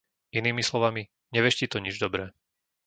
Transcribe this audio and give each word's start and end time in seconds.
Inými 0.31 0.63
slovami, 0.63 1.07
neveští 1.31 1.67
to 1.67 1.77
nič 1.79 1.97
dobré. 1.99 2.29